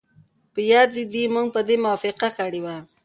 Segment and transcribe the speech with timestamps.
[0.53, 2.77] په یاد دي موږ په دې موافقه کړې وه